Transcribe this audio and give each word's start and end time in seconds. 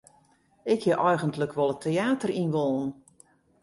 Ik 0.73 0.79
hie 0.85 0.95
eigentlik 1.09 1.53
wol 1.59 1.71
it 1.75 1.81
teäter 1.83 2.31
yn 2.41 2.53
wollen. 2.55 2.89